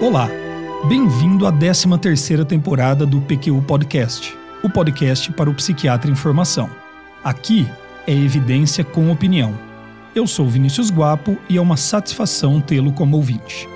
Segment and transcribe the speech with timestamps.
[0.00, 0.30] Olá,
[0.88, 4.32] bem-vindo à 13ª temporada do PQU Podcast,
[4.62, 6.70] o podcast para o psiquiatra em formação.
[7.24, 7.66] Aqui
[8.06, 9.58] é evidência com opinião.
[10.14, 13.68] Eu sou Vinícius Guapo e é uma satisfação tê-lo como ouvinte.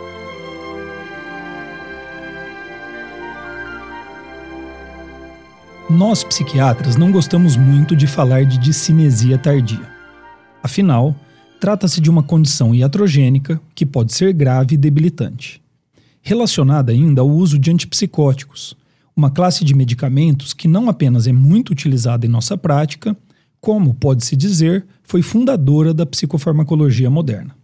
[5.90, 9.90] Nós psiquiatras não gostamos muito de falar de discinesia tardia.
[10.62, 11.16] Afinal,
[11.58, 15.61] trata-se de uma condição iatrogênica que pode ser grave e debilitante
[16.22, 18.76] relacionada ainda ao uso de antipsicóticos,
[19.14, 23.16] uma classe de medicamentos que não apenas é muito utilizada em nossa prática,
[23.60, 27.54] como, pode-se dizer, foi fundadora da psicofarmacologia moderna.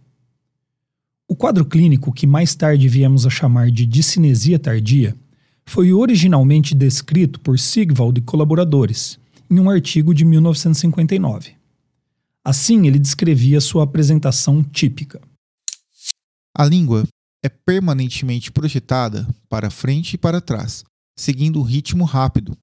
[1.27, 5.15] O quadro clínico que mais tarde viemos a chamar de discinesia tardia
[5.65, 9.19] foi originalmente descrito por Sigvald e colaboradores,
[9.49, 11.51] em um artigo de 1959.
[12.43, 15.21] Assim, ele descrevia sua apresentação típica.
[16.55, 17.03] A língua
[17.43, 20.83] é permanentemente projetada para frente e para trás,
[21.17, 22.57] seguindo um ritmo rápido.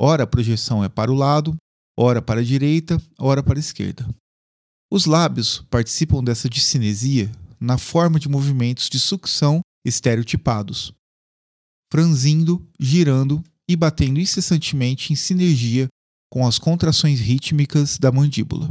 [0.00, 1.56] Ora a projeção é para o lado,
[1.98, 4.08] ora para a direita, ora para a esquerda.
[4.90, 10.92] Os lábios participam dessa discinesia na forma de movimentos de sucção estereotipados,
[11.92, 15.86] franzindo, girando e batendo incessantemente em sinergia
[16.30, 18.70] com as contrações rítmicas da mandíbula.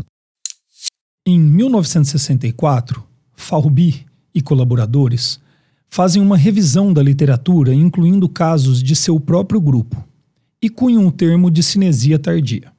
[1.28, 5.40] Em 1964, Falby e colaboradores
[5.90, 10.04] fazem uma revisão da literatura, incluindo casos de seu próprio grupo,
[10.62, 12.72] e cunham o termo de cinesia tardia,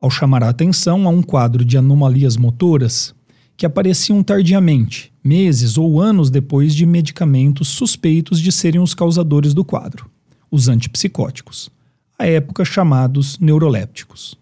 [0.00, 3.14] ao chamar a atenção a um quadro de anomalias motoras
[3.56, 9.64] que apareciam tardiamente, meses ou anos depois de medicamentos suspeitos de serem os causadores do
[9.64, 10.08] quadro,
[10.48, 11.68] os antipsicóticos,
[12.16, 14.38] à época chamados neurolépticos.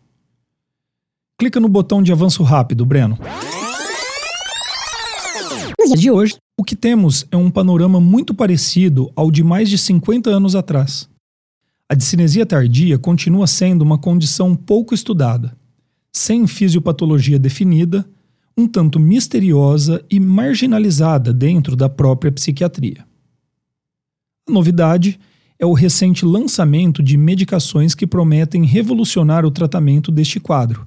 [1.39, 3.19] Clica no botão de avanço rápido, Breno.
[5.87, 9.71] Nos dias de hoje, o que temos é um panorama muito parecido ao de mais
[9.71, 11.09] de 50 anos atrás.
[11.89, 15.57] A discinesia tardia continua sendo uma condição pouco estudada,
[16.13, 18.05] sem fisiopatologia definida,
[18.59, 23.07] um tanto misteriosa e marginalizada dentro da própria psiquiatria.
[24.49, 25.21] A novidade
[25.57, 30.85] é o recente lançamento de medicações que prometem revolucionar o tratamento deste quadro,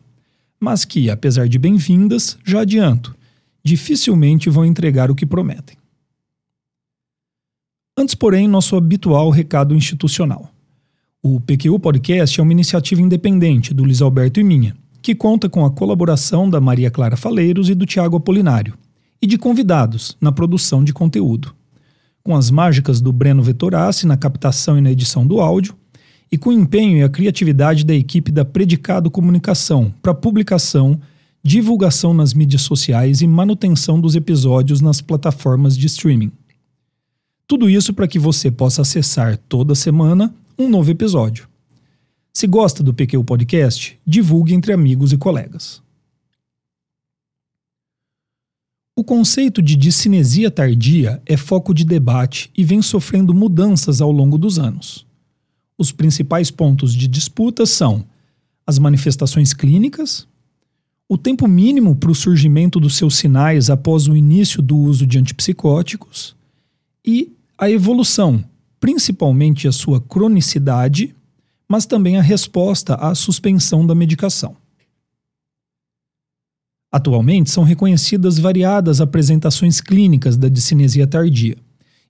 [0.59, 3.17] mas que, apesar de bem-vindas, já adianto,
[3.69, 5.77] dificilmente vão entregar o que prometem.
[7.95, 10.49] Antes, porém, nosso habitual recado institucional.
[11.21, 15.63] O PQU Podcast é uma iniciativa independente do Luiz Alberto e minha, que conta com
[15.65, 18.73] a colaboração da Maria Clara Faleiros e do Tiago Apolinário,
[19.21, 21.53] e de convidados na produção de conteúdo,
[22.23, 25.75] com as mágicas do Breno Vettorassi na captação e na edição do áudio,
[26.31, 30.99] e com o empenho e a criatividade da equipe da Predicado Comunicação para publicação
[31.43, 36.31] divulgação nas mídias sociais e manutenção dos episódios nas plataformas de streaming.
[37.47, 41.47] Tudo isso para que você possa acessar toda semana um novo episódio.
[42.33, 45.81] Se gosta do PQ Podcast, divulgue entre amigos e colegas.
[48.95, 54.37] O conceito de discinesia tardia é foco de debate e vem sofrendo mudanças ao longo
[54.37, 55.07] dos anos.
[55.77, 58.05] Os principais pontos de disputa são
[58.67, 60.27] as manifestações clínicas,
[61.11, 65.17] o tempo mínimo para o surgimento dos seus sinais após o início do uso de
[65.17, 66.35] antipsicóticos
[67.03, 68.45] e a evolução,
[68.79, 71.15] principalmente a sua cronicidade,
[71.67, 74.55] mas também a resposta à suspensão da medicação.
[76.91, 81.57] Atualmente são reconhecidas variadas apresentações clínicas da discinesia tardia,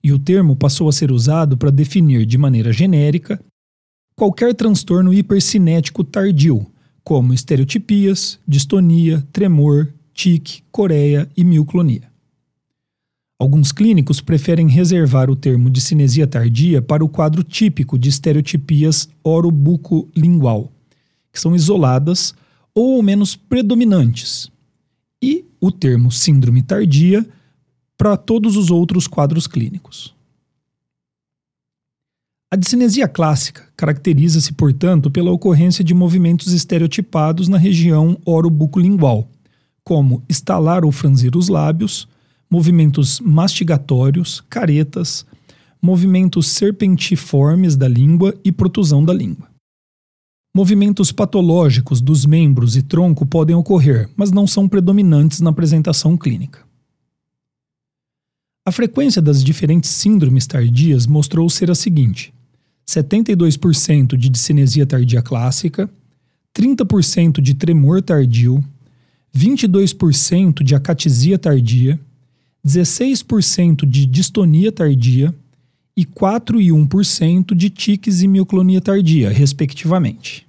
[0.04, 3.42] e o termo passou a ser usado para definir de maneira genérica
[4.14, 6.66] qualquer transtorno hipercinético tardio,
[7.10, 12.08] como estereotipias, distonia, tremor, tique, coreia e mioclonia.
[13.36, 19.08] Alguns clínicos preferem reservar o termo de cinesia tardia para o quadro típico de estereotipias
[19.24, 20.70] orobucolingual,
[21.32, 22.32] que são isoladas
[22.72, 24.48] ou ao menos predominantes,
[25.20, 27.26] e o termo síndrome tardia
[27.98, 30.14] para todos os outros quadros clínicos.
[32.52, 39.30] A discinesia clássica caracteriza-se, portanto, pela ocorrência de movimentos estereotipados na região orobucolingual,
[39.84, 42.08] como estalar ou franzir os lábios,
[42.50, 45.24] movimentos mastigatórios, caretas,
[45.80, 49.48] movimentos serpentiformes da língua e protusão da língua.
[50.52, 56.68] Movimentos patológicos dos membros e tronco podem ocorrer, mas não são predominantes na apresentação clínica.
[58.66, 62.34] A frequência das diferentes síndromes tardias mostrou ser a seguinte:
[62.90, 65.88] 72% de discinesia tardia clássica,
[66.52, 68.64] 30% de tremor tardio,
[69.32, 72.00] 22% de acatisia tardia,
[72.66, 75.32] 16% de distonia tardia
[75.96, 80.44] e 4,1% de tiques e mioclonia tardia, respectivamente.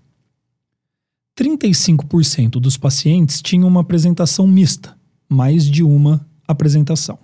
[1.38, 4.98] 35% dos pacientes tinham uma apresentação mista,
[5.30, 7.20] mais de uma apresentação.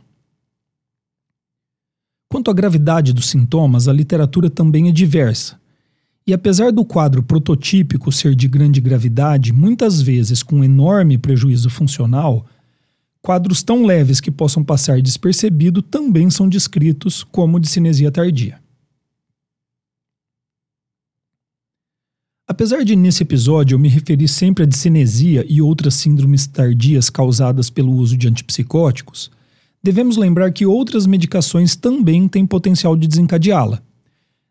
[2.29, 5.59] Quanto à gravidade dos sintomas, a literatura também é diversa.
[6.25, 12.45] E apesar do quadro prototípico ser de grande gravidade, muitas vezes com enorme prejuízo funcional,
[13.21, 18.59] quadros tão leves que possam passar despercebido também são descritos como de cinesia tardia.
[22.45, 27.69] Apesar de nesse episódio eu me referir sempre a discinesia e outras síndromes tardias causadas
[27.69, 29.31] pelo uso de antipsicóticos,
[29.87, 33.81] devemos lembrar que outras medicações também têm potencial de desencadeá-la.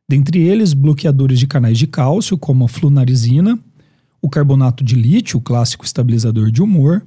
[0.09, 3.59] Dentre eles, bloqueadores de canais de cálcio, como a flunarizina,
[4.23, 7.07] o carbonato de lítio, clássico estabilizador de humor,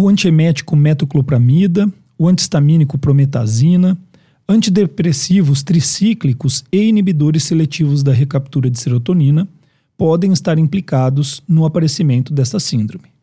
[0.00, 1.86] o antiemético metoclopramida,
[2.18, 3.98] o antistamínico prometazina,
[4.48, 9.46] antidepressivos tricíclicos e inibidores seletivos da recaptura de serotonina
[9.94, 13.15] podem estar implicados no aparecimento desta síndrome.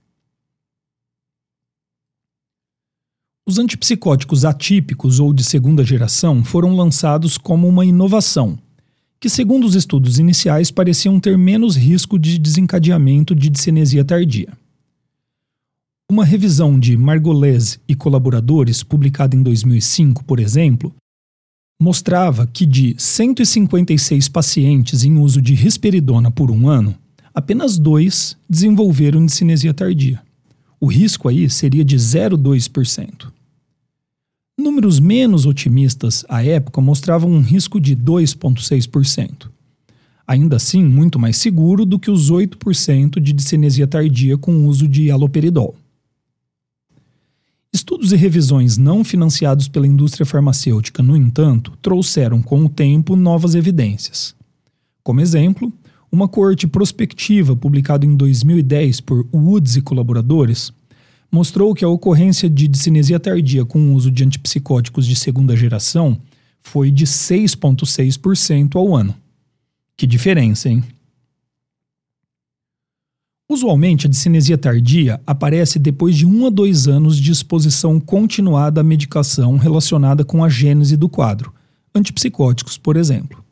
[3.45, 8.57] Os antipsicóticos atípicos ou de segunda geração foram lançados como uma inovação,
[9.19, 14.57] que, segundo os estudos iniciais, pareciam ter menos risco de desencadeamento de discinesia tardia.
[16.09, 20.95] Uma revisão de Margolese e colaboradores, publicada em 2005, por exemplo,
[21.81, 26.95] mostrava que de 156 pacientes em uso de risperidona por um ano,
[27.33, 30.21] apenas dois desenvolveram discinesia tardia.
[30.79, 33.32] O risco aí seria de 0,2%.
[34.57, 39.49] Números menos otimistas à época mostravam um risco de 2,6%.
[40.27, 45.09] Ainda assim, muito mais seguro do que os 8% de discinesia tardia com uso de
[45.09, 45.75] haloperidol.
[47.73, 53.55] Estudos e revisões não financiados pela indústria farmacêutica, no entanto, trouxeram com o tempo novas
[53.55, 54.35] evidências.
[55.01, 55.73] Como exemplo,
[56.11, 60.71] uma coorte prospectiva publicada em 2010 por Woods e colaboradores
[61.33, 66.15] mostrou que a ocorrência de discinesia tardia com o uso de antipsicóticos de segunda geração
[66.61, 69.15] foi de 6,6% ao ano.
[69.97, 70.83] Que diferença, hein?
[73.49, 78.83] Usualmente, a discinesia tardia aparece depois de um a dois anos de exposição continuada à
[78.83, 81.51] medicação relacionada com a gênese do quadro,
[81.95, 83.43] antipsicóticos, por exemplo.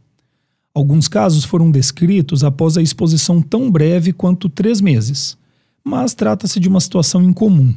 [0.71, 5.35] Alguns casos foram descritos após a exposição tão breve quanto três meses,
[5.83, 7.73] mas trata-se de uma situação incomum.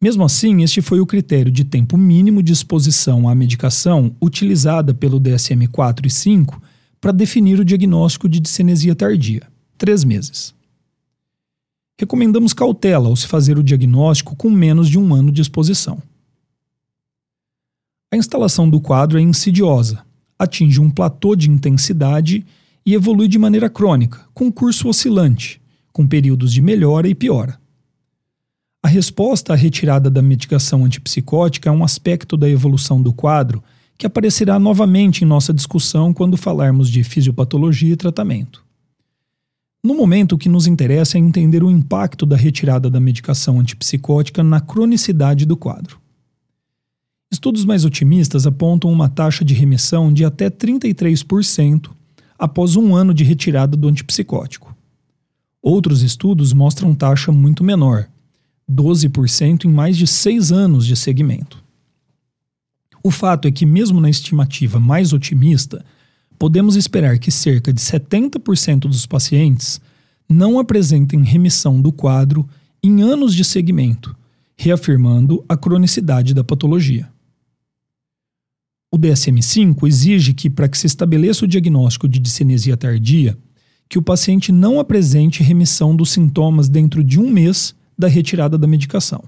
[0.00, 5.20] Mesmo assim, este foi o critério de tempo mínimo de exposição à medicação utilizada pelo
[5.20, 6.62] DSM-4 e 5
[7.00, 9.42] para definir o diagnóstico de discinesia tardia,
[9.78, 10.54] três meses.
[11.98, 16.02] Recomendamos cautela ao se fazer o diagnóstico com menos de um ano de exposição.
[18.12, 20.04] A instalação do quadro é insidiosa,
[20.38, 22.44] atinge um platô de intensidade
[22.84, 25.60] e evolui de maneira crônica, com curso oscilante,
[25.96, 27.58] com períodos de melhora e piora.
[28.82, 33.64] A resposta à retirada da medicação antipsicótica é um aspecto da evolução do quadro
[33.96, 38.62] que aparecerá novamente em nossa discussão quando falarmos de fisiopatologia e tratamento.
[39.82, 44.42] No momento, o que nos interessa é entender o impacto da retirada da medicação antipsicótica
[44.42, 45.98] na cronicidade do quadro.
[47.32, 51.90] Estudos mais otimistas apontam uma taxa de remissão de até 33%
[52.38, 54.65] após um ano de retirada do antipsicótico.
[55.68, 58.08] Outros estudos mostram taxa muito menor,
[58.70, 61.60] 12% em mais de seis anos de segmento.
[63.02, 65.84] O fato é que, mesmo na estimativa mais otimista,
[66.38, 69.80] podemos esperar que cerca de 70% dos pacientes
[70.28, 72.48] não apresentem remissão do quadro
[72.80, 74.14] em anos de segmento,
[74.56, 77.10] reafirmando a cronicidade da patologia.
[78.88, 83.36] O DSM-5 exige que, para que se estabeleça o diagnóstico de discinesia tardia,
[83.88, 88.66] que o paciente não apresente remissão dos sintomas dentro de um mês da retirada da
[88.66, 89.22] medicação.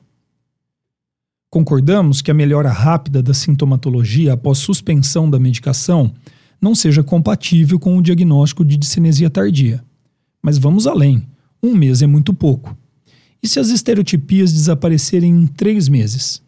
[1.51, 6.13] Concordamos que a melhora rápida da sintomatologia após suspensão da medicação
[6.61, 9.83] não seja compatível com o diagnóstico de discinesia tardia.
[10.43, 11.27] Mas vamos além.
[11.63, 12.77] Um mês é muito pouco.
[13.43, 16.43] E se as estereotipias desaparecerem em três meses?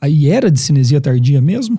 [0.00, 1.78] Aí era discinesia tardia mesmo?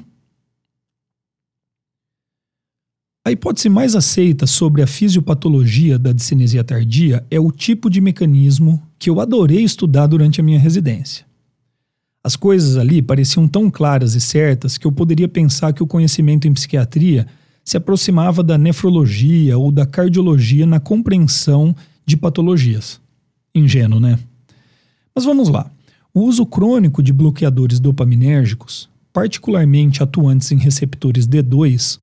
[3.30, 8.82] A hipótese mais aceita sobre a fisiopatologia da discinesia tardia é o tipo de mecanismo
[8.98, 11.28] que eu adorei estudar durante a minha residência.
[12.24, 16.48] As coisas ali pareciam tão claras e certas que eu poderia pensar que o conhecimento
[16.48, 17.28] em psiquiatria
[17.64, 21.76] se aproximava da nefrologia ou da cardiologia na compreensão
[22.08, 23.00] de patologias.
[23.54, 24.18] Ingênuo, né?
[25.14, 25.70] Mas vamos lá.
[26.12, 32.00] O uso crônico de bloqueadores dopaminérgicos, particularmente atuantes em receptores D2,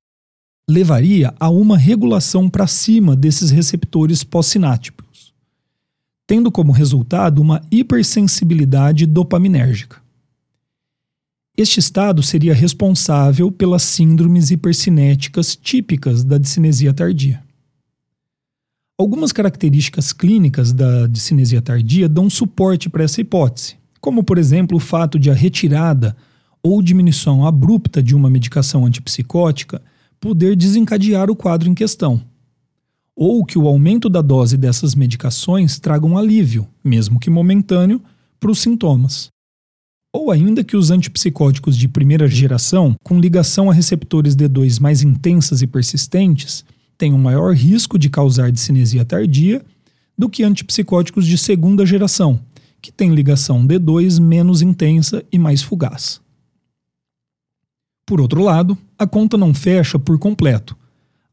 [0.69, 5.33] levaria a uma regulação para cima desses receptores pós-sinápticos,
[6.25, 10.01] tendo como resultado uma hipersensibilidade dopaminérgica.
[11.55, 17.41] Este estado seria responsável pelas síndromes hipercinéticas típicas da discinesia tardia.
[18.99, 24.79] Algumas características clínicas da discinesia tardia dão suporte para essa hipótese, como por exemplo o
[24.81, 26.15] fato de a retirada
[26.61, 29.81] ou diminuição abrupta de uma medicação antipsicótica
[30.19, 32.21] poder desencadear o quadro em questão,
[33.15, 38.01] ou que o aumento da dose dessas medicações traga um alívio, mesmo que momentâneo,
[38.39, 39.29] para os sintomas
[40.17, 45.61] ou ainda que os antipsicóticos de primeira geração, com ligação a receptores D2 mais intensas
[45.61, 46.65] e persistentes,
[46.97, 49.63] tenham maior risco de causar discinesia tardia
[50.17, 52.39] do que antipsicóticos de segunda geração,
[52.81, 56.19] que têm ligação D2 menos intensa e mais fugaz.
[58.07, 60.77] Por outro lado, a conta não fecha por completo.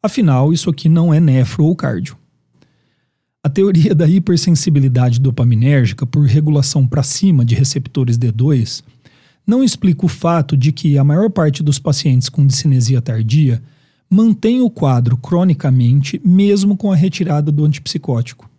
[0.03, 2.17] Afinal, isso aqui não é nefro ou cardio.
[3.45, 8.83] A teoria da hipersensibilidade dopaminérgica por regulação para cima de receptores D2
[9.47, 13.63] não explica o fato de que a maior parte dos pacientes com discinesia tardia
[14.11, 18.51] mantém o quadro cronicamente mesmo com a retirada do antipsicótico.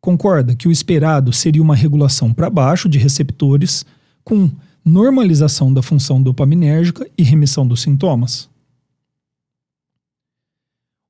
[0.00, 3.84] Concorda que o esperado seria uma regulação para baixo de receptores
[4.22, 4.48] com
[4.84, 8.48] normalização da função dopaminérgica e remissão dos sintomas?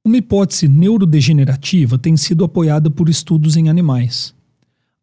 [0.05, 4.35] Uma hipótese neurodegenerativa tem sido apoiada por estudos em animais.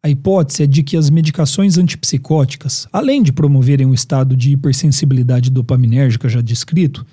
[0.02, 5.50] A hipótese é de que as medicações antipsicóticas, além de promoverem o estado de hipersensibilidade
[5.50, 7.06] dopaminérgica já descrito,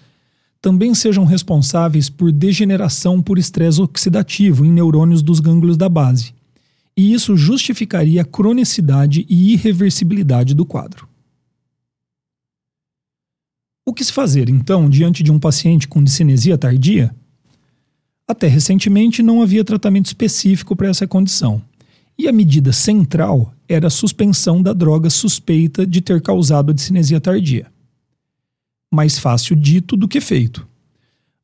[0.62, 6.34] também sejam responsáveis por degeneração por estresse oxidativo em neurônios dos gânglios da base.
[6.98, 11.08] E isso justificaria a cronicidade e irreversibilidade do quadro.
[13.86, 17.16] O que se fazer, então, diante de um paciente com discinesia tardia?
[18.28, 21.62] Até recentemente não havia tratamento específico para essa condição,
[22.18, 27.22] e a medida central era a suspensão da droga suspeita de ter causado a discinesia
[27.22, 27.68] tardia.
[28.92, 30.68] Mais fácil dito do que feito.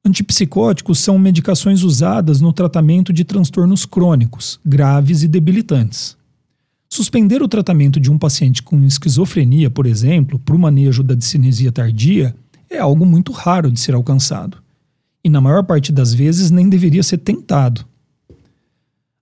[0.04, 6.18] Antipsicóticos são medicações usadas no tratamento de transtornos crônicos, graves e debilitantes.
[6.94, 11.72] Suspender o tratamento de um paciente com esquizofrenia, por exemplo, para o manejo da discinesia
[11.72, 12.36] tardia,
[12.70, 14.58] é algo muito raro de ser alcançado
[15.24, 17.86] e, na maior parte das vezes, nem deveria ser tentado.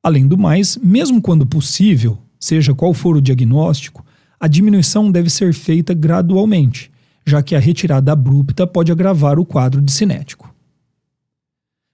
[0.01, 4.03] Além do mais, mesmo quando possível, seja qual for o diagnóstico,
[4.39, 6.89] a diminuição deve ser feita gradualmente,
[7.23, 10.51] já que a retirada abrupta pode agravar o quadro de cinético.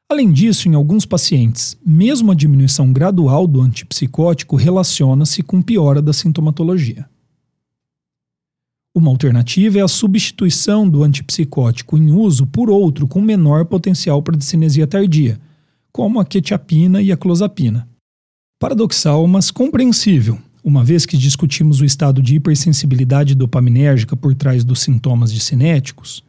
[0.07, 6.13] Além disso, em alguns pacientes, mesmo a diminuição gradual do antipsicótico relaciona-se com piora da
[6.13, 7.09] sintomatologia.
[8.93, 14.37] Uma alternativa é a substituição do antipsicótico em uso por outro com menor potencial para
[14.37, 15.39] discinesia tardia,
[15.91, 17.89] como a quetiapina e a clozapina.
[18.59, 24.79] Paradoxal, mas compreensível, uma vez que discutimos o estado de hipersensibilidade dopaminérgica por trás dos
[24.79, 26.23] sintomas de cinéticos,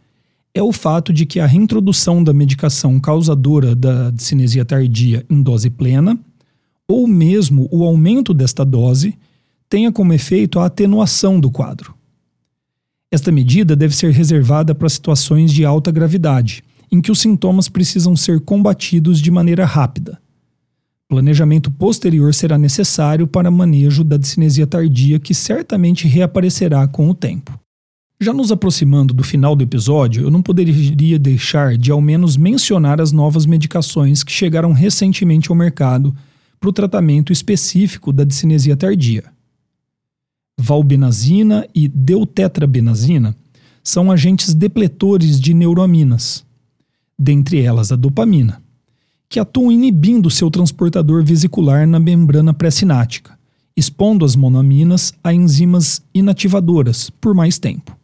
[0.56, 5.68] é o fato de que a reintrodução da medicação causadora da discinesia tardia em dose
[5.68, 6.18] plena,
[6.88, 9.18] ou mesmo o aumento desta dose,
[9.68, 11.94] tenha como efeito a atenuação do quadro.
[13.10, 18.16] Esta medida deve ser reservada para situações de alta gravidade, em que os sintomas precisam
[18.16, 20.18] ser combatidos de maneira rápida.
[21.06, 27.60] Planejamento posterior será necessário para manejo da discinesia tardia, que certamente reaparecerá com o tempo.
[28.18, 33.00] Já nos aproximando do final do episódio, eu não poderia deixar de ao menos mencionar
[33.00, 36.16] as novas medicações que chegaram recentemente ao mercado
[36.58, 39.37] para o tratamento específico da discinesia tardia
[40.58, 43.37] valbenazina e deutetrabenazina
[43.85, 46.44] são agentes depletores de neuroaminas,
[47.18, 48.62] dentre elas a dopamina,
[49.28, 53.38] que atuam inibindo seu transportador vesicular na membrana pré-sinática,
[53.76, 57.96] expondo as monoaminas a enzimas inativadoras por mais tempo.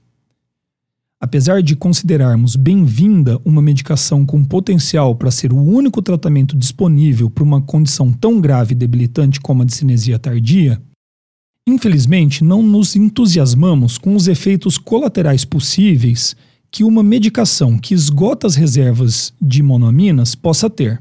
[1.23, 7.45] Apesar de considerarmos bem-vinda uma medicação com potencial para ser o único tratamento disponível para
[7.45, 10.83] uma condição tão grave e debilitante como a discinesia tardia,
[11.67, 16.35] Infelizmente, não nos entusiasmamos com os efeitos colaterais possíveis
[16.71, 21.01] que uma medicação que esgota as reservas de monoaminas possa ter.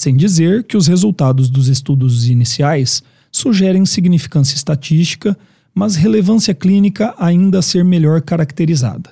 [0.00, 5.36] Sem dizer que os resultados dos estudos iniciais sugerem significância estatística,
[5.74, 9.10] mas relevância clínica ainda a ser melhor caracterizada.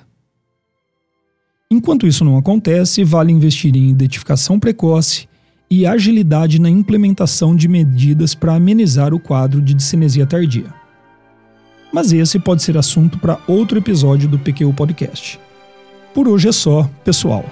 [1.71, 5.27] Enquanto isso não acontece, vale investir em identificação precoce
[5.69, 10.73] e agilidade na implementação de medidas para amenizar o quadro de discinesia tardia.
[11.93, 15.39] Mas esse pode ser assunto para outro episódio do PQ Podcast.
[16.13, 17.45] Por hoje é só, pessoal.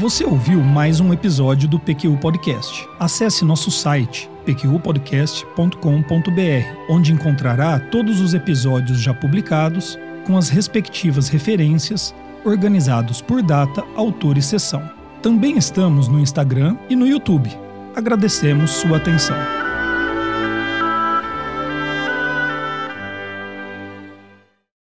[0.00, 2.88] Você ouviu mais um episódio do PQU Podcast.
[2.98, 12.14] Acesse nosso site pqpodcast.com.br, onde encontrará todos os episódios já publicados, com as respectivas referências,
[12.44, 14.82] organizados por data, autor e sessão.
[15.22, 17.50] Também estamos no Instagram e no YouTube.
[17.94, 19.59] Agradecemos sua atenção.